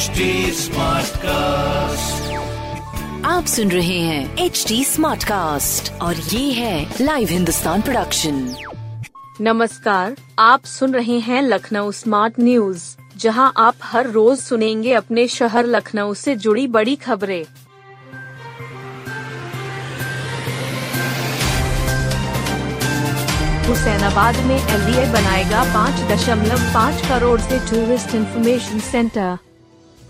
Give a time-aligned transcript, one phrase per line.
[0.00, 0.26] HD
[1.22, 2.30] cast
[3.26, 8.38] आप सुन रहे हैं एच डी स्मार्ट कास्ट और ये है लाइव हिंदुस्तान प्रोडक्शन
[9.40, 12.84] नमस्कार आप सुन रहे हैं लखनऊ स्मार्ट न्यूज़
[13.16, 17.44] जहाँ आप हर रोज सुनेंगे अपने शहर लखनऊ से जुड़ी बड़ी खबरें।
[23.68, 29.38] हुसैनाबाद में एलडीए बनाएगा पाँच दशमलव पाँच करोड़ से टूरिस्ट इन्फॉर्मेशन सेंटर।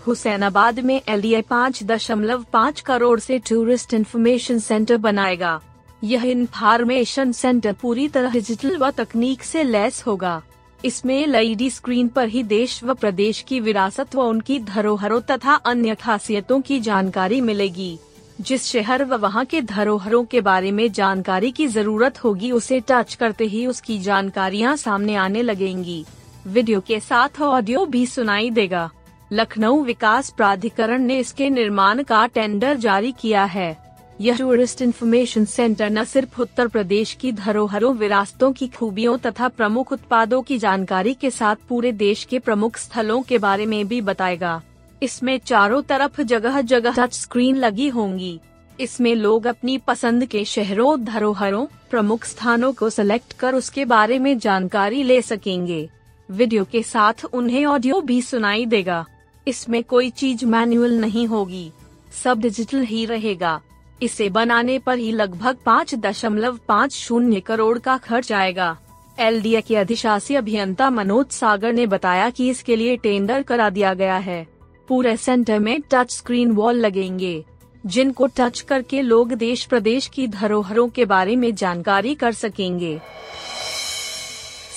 [0.07, 5.59] हुसैनाबाद में एल एलडीए पाँच दशमलव पाँच करोड़ से टूरिस्ट इन्फॉर्मेशन सेंटर बनाएगा।
[6.03, 10.41] यह इंफॉर्मेशन सेंटर पूरी तरह डिजिटल व तकनीक से लैस होगा।
[10.85, 15.95] इसमें एलईडी स्क्रीन पर ही देश व प्रदेश की विरासत व उनकी धरोहरों तथा अन्य
[15.95, 17.97] खासियतों की जानकारी मिलेगी।
[18.41, 23.13] जिस शहर व वहाँ के धरोहरों के बारे में जानकारी की ज़रूरत होगी, उसे टच
[23.15, 26.05] करते ही उसकी जानकारियाँ सामने आने लगेंगी।
[26.47, 28.89] वीडियो के साथ ऑडियो भी सुनाई देगा।
[29.33, 33.77] लखनऊ विकास प्राधिकरण ने इसके निर्माण का टेंडर जारी किया है।
[34.21, 39.91] यह टूरिस्ट इन्फॉर्मेशन सेंटर न सिर्फ़ उत्तर प्रदेश की धरोहरों, विरासतों की खूबियों तथा प्रमुख
[39.91, 44.61] उत्पादों की जानकारी के साथ पूरे देश के प्रमुख स्थलों के बारे में भी बताएगा।
[45.03, 48.39] इसमें चारों तरफ़ जगह जगह टच स्क्रीन लगी होंगी।
[48.79, 54.37] इसमें लोग अपनी पसंद के शहरों, धरोहरों, प्रमुख स्थानों को सिलेक्ट कर उसके बारे में
[54.39, 55.89] जानकारी ले सकेंगे।
[56.29, 59.05] वीडियो के साथ उन्हें ऑडियो भी सुनाई देगा।
[59.47, 61.71] इसमें कोई चीज़ मैनुअल नहीं होगी।
[62.13, 63.59] सब डिजिटल ही रहेगा।
[64.03, 68.77] इसे बनाने पर ही लगभग पाँच दशमलव पाँच शून्य करोड़ का खर्च आएगा।
[69.17, 74.17] एल के अधिशासी अभियंता मनोज सागर ने बताया कि इसके लिए टेंडर करा दिया गया
[74.17, 74.45] है।
[74.89, 77.43] पूरे सेंटर में टच स्क्रीन वॉल लगेंगे,
[77.83, 82.99] जिनको टच करके लोग देश प्रदेश की धरोहरों के बारे में जानकारी कर सकेंगे।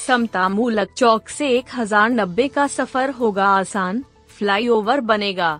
[0.06, 4.04] समता मूलक चौक से एक हज़ार नब्बे का सफ़र होगा आसान।
[4.36, 5.58] फ्लाईओवर बनेगा।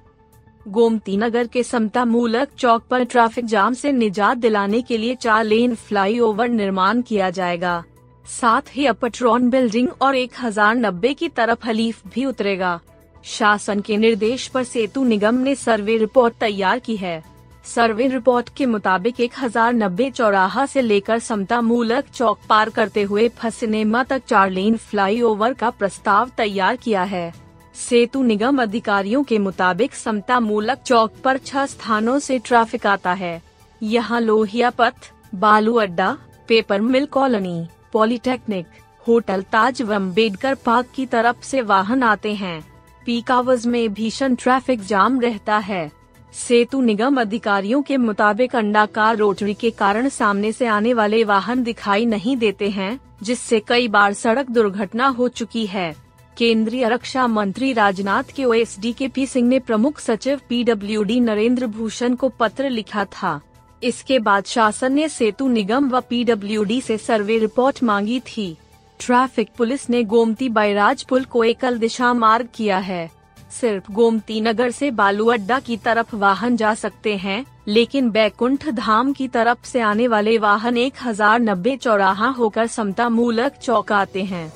[0.66, 5.44] गोमती नगर के समता मूलक चौक पर ट्रैफ़िक जाम से निजात दिलाने के लिए चार
[5.44, 7.82] लेन फ्लाईओवर निर्माण किया जाएगा।
[8.24, 12.78] साथ ही अपट्रॉन बिल्डिंग और एक हज़ार नब्बे की तरफ़ हलीफ भी उतरेगा।
[13.24, 17.22] शासन के निर्देश पर सेतु निगम ने सर्वे रिपोर्ट तैयार की है।
[17.66, 23.02] सर्वे रिपोर्ट के मुताबिक एक हज़ार नब्बे चौराहा से लेकर समता मूलक चौक पार करते
[23.02, 27.32] हुए फसिनेमा तक चार लेन फ्लाईओवर का प्रस्ताव तैयार किया है।
[27.74, 33.42] सेतु निगम अधिकारियों के मुताबिक समता मूलक चौक पर छह स्थानों से ट्रैफ़िक आता है।
[33.82, 36.16] यहाँ Lohia Path, Balu Adda,
[36.48, 38.66] paper mill colony, polytechnic,
[39.08, 42.60] hotel Taj व अंबेडकर पार्क की तरफ़ से वाहन आते हैं।
[43.06, 45.90] पीक आवर्स में भीषण ट्रैफ़िक जाम रहता है।
[46.34, 52.06] सेतु निगम अधिकारियों के मुताबिक अंडाकार रोटरी के कारण सामने से आने वाले वाहन दिखाई
[52.06, 56.03] नहीं देते हैं, जिससे कई बार सड़क दुर्घटना हो चुकी है।
[56.36, 62.14] केंद्रीय रक्षा मंत्री राजनाथ के ओएसडी के पी सिंह ने प्रमुख सचिव पीडब्ल्यूडी नरेंद्र भूषण
[62.14, 63.40] को पत्र लिखा था।
[63.82, 68.56] इसके बाद शासन ने सेतु निगम व पीडब्ल्यूडी से सर्वे रिपोर्ट मांगी थी।
[69.00, 73.10] ट्रैफ़िक पुलिस ने गोमती बैराज पुल को एकल दिशा मार्ग किया है।
[73.50, 79.12] सिर्फ़ गोमती नगर से बालू अड्डा की तरफ़ वाहन जा सकते हैं, लेकिन बैकुंठ धाम
[79.12, 84.22] की तरफ़ से आने वाले वाहन एक हज़ार नब्बे चौराहा होकर समता मूलक चौक आते
[84.24, 84.52] हैं।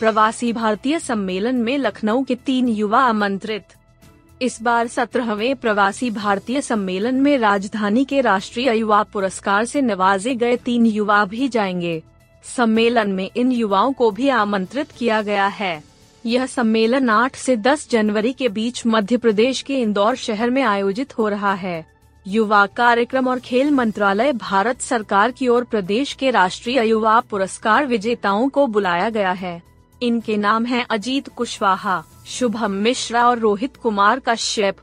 [0.00, 3.64] प्रवासी भारतीय सम्मेलन में लखनऊ के तीन युवा आमंत्रित।
[4.42, 10.56] इस बार सत्रहवें प्रवासी भारतीय सम्मेलन में राजधानी के राष्ट्रीय युवा पुरस्कार से नवाजे गए
[10.56, 12.02] तीन युवा भी जाएँगे।
[12.56, 15.82] सम्मेलन में इन युवाओं को भी आमंत्रित किया गया है।
[16.26, 21.18] यह सम्मेलन 8 से 10 जनवरी के बीच मध्य प्रदेश के इंदौर शहर में आयोजित
[21.18, 21.86] हो रहा है।
[22.26, 28.48] युवा कार्यक्रम और खेल मंत्रालय भारत सरकार की ओर प्रदेश के राष्ट्रीय युवा पुरस्कार विजेताओं
[28.48, 29.73] को बुलाया गया है।
[30.04, 34.76] इनके नाम हैं अजीत कुशवाहा, शुभम मिश्रा और रोहित कुमार कश्यप।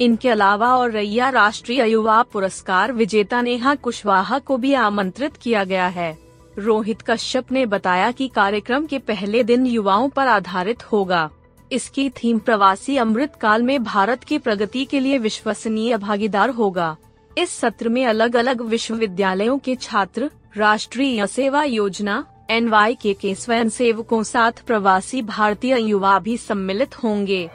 [0.00, 5.86] इनके अलावा और रैया राष्ट्रीय युवा पुरस्कार विजेता नेहा कुशवाहा को भी आमंत्रित किया गया
[5.86, 6.18] है।
[6.58, 11.30] रोहित कश्यप ने बताया कि कार्यक्रम के पहले दिन युवाओं पर आधारित होगा।
[11.72, 16.96] इसकी थीम प्रवासी अमृत काल में भारत की प्रगति के लिए विश्वसनीय भागीदार होगा।
[17.38, 23.68] इस सत्र में अलग अलग विश्वविद्यालयों के छात्र, राष्ट्रीय सेवा योजना एनवाई के, के स्वयं
[23.68, 27.50] सेवकों साथ प्रवासी भारतीय युवा भी सम्मिलित होंगे।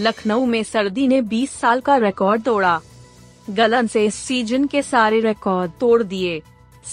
[0.00, 2.80] लखनऊ में सर्दी ने 20 साल का रिकॉर्ड तोड़ा।
[3.50, 6.42] गलन से इस सीज़न के सारे रिकॉर्ड तोड़ दिए।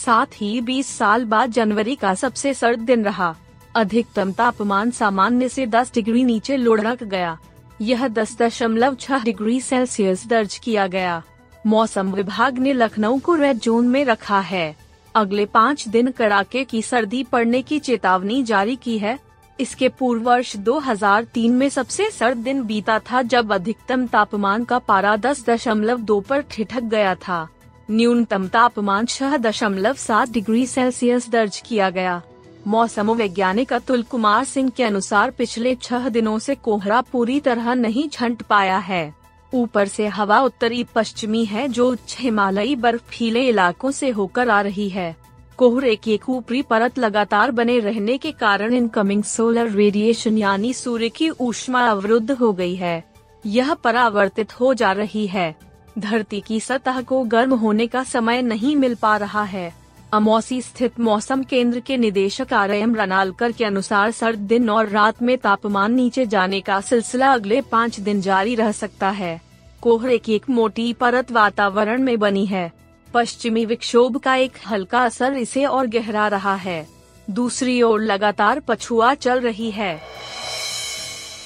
[0.05, 3.35] साथ ही 20 साल बाद जनवरी का सबसे सर्द दिन रहा।
[3.75, 7.37] अधिकतम तापमान सामान्य से 10 डिग्री नीचे लुढ़क गया।
[7.81, 11.23] यह दस दशमलव छह डिग्री सेल्सियस दर्ज किया गया।
[11.65, 14.84] मौसम विभाग ने लखनऊ को रेड जोन में रखा है।
[15.15, 19.19] अगले पाँच दिन कड़ाके की सर्दी पड़ने की चेतावनी जारी की है।
[19.59, 25.15] इसके पूर्व वर्ष 2003 में सबसे सर्द दिन बीता था जब अधिकतम तापमान का पारा
[25.17, 27.47] दस दशमलव दो पर ठिठक गया था।
[27.91, 32.21] न्यूनतम तापमान छह दशमलव सात डिग्री सेल्सियस दर्ज किया गया।
[32.67, 38.09] मौसम वैज्ञानिक अतुल कुमार सिंह के अनुसार पिछले छह दिनों से कोहरा पूरी तरह नहीं
[38.09, 39.13] छंट पाया है।
[39.53, 44.89] ऊपर से हवा उत्तरी पश्चिमी है, जो उच्च हिमालयी बर्फीले इलाकों से होकर आ रही
[44.89, 45.15] है।
[45.57, 51.09] कोहरे की एक ऊपरी परत लगातार बने रहने के कारण इनकमिंग सोलर रेडिएशन यानी सूर्य
[51.09, 53.03] की ऊष्मा अवरुद्ध हो गई है।
[53.45, 55.55] यह परावर्तित हो जा रही है।
[55.99, 59.84] धरती की सतह को गर्म होने का समय नहीं मिल पा रहा है।
[60.15, 65.21] अमौसी स्थित मौसम केंद्र के निदेशक आर एम रनालकर के अनुसार सर्द दिन और रात
[65.21, 69.41] में तापमान नीचे जाने का सिलसिला अगले पाँच दिन जारी रह सकता है।
[69.81, 72.71] कोहरे की एक मोटी परत वातावरण में बनी है।
[73.13, 76.87] पश्चिमी विक्षोभ का एक हल्का असर इसे और गहरा रहा है।
[77.29, 80.01] दूसरी ओर लगातार पछुआ चल रही है।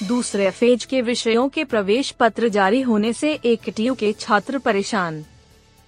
[0.08, 5.26] दूसरे फ़ेज़ के विषयों के प्रवेश पत्र जारी होने से एक के छात्र परेशान।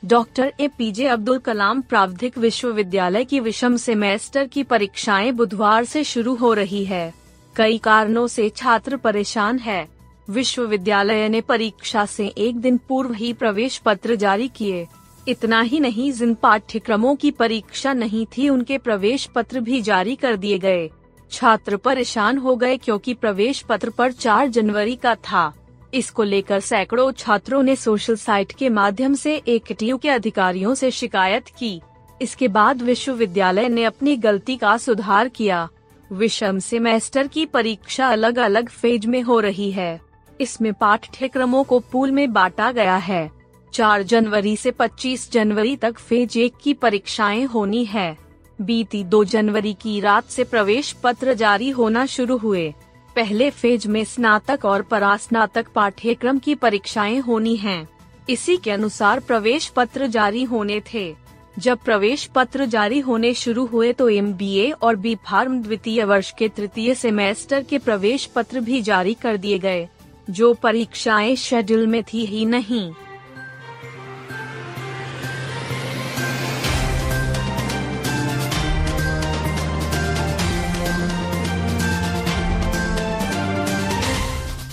[0.04, 6.04] Doctor A P J Abdul Kalam प्रावधिक विश्वविद्यालय की विषम सेमेस्टर की परीक्षाएँ बुधवार से
[6.04, 7.14] शुरू हो रही है।
[7.56, 9.88] कई कारणों से छात्र परेशान है।
[10.30, 14.88] विश्वविद्यालय ने परीक्षा से एक दिन पूर्व ही प्रवेश पत्र जारी किए।
[15.28, 20.36] इतना ही नहीं, जिन पाठ्यक्रमों की परीक्षा नहीं थी, उनके प्रवेश पत्र भी जारी कर
[20.36, 20.90] दिए गए।
[21.32, 25.54] छात्र परेशान हो गए क्योंकि प्रवेश पत्र पर 4 जनवरी का था।
[25.94, 29.64] इसको लेकर सैकड़ों छात्रों ने सोशल साइट के माध्यम से एक
[29.98, 31.82] के अधिकारियों से शिकायत की।
[32.22, 35.70] इसके बाद विश्वविद्यालय ने अपनी गलती का सुधार किया।
[36.12, 40.02] विषम सेमेस्टर की परीक्षा अलग अलग फ़ेज़ में हो रही है।
[40.42, 43.32] इसमें पाठ्यक्रमों को पूल में बांटा गया है।
[43.74, 48.18] 4 जनवरी से 25 जनवरी तक फ़ेज़ एक की परीक्षाएँ होनी है।
[48.62, 52.74] बीती 2 जनवरी की रात से प्रवेश पत्र जारी होना शुरू हुए।
[53.16, 57.88] पहले फ़ेज़ में स्नातक और परास्नातक पाठ्यक्रम की परीक्षाएँ होनी हैं।
[58.30, 61.14] इसी के अनुसार प्रवेश पत्र जारी होने थे
[61.60, 66.48] जब प्रवेश पत्र जारी होने शुरू हुए तो एमबीए और बी फार्म द्वितीय वर्ष के
[66.50, 69.88] तृतीय सेमेस्टर के प्रवेश पत्र भी जारी कर दिए गए,
[70.30, 72.92] जो परीक्षाएँ शेड्यूल में थी ही नहीं